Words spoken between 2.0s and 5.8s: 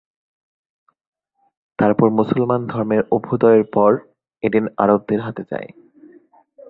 মুসলমান ধর্মের অভ্যুদয়ের পর এডেন আরবদের হাতে যায়।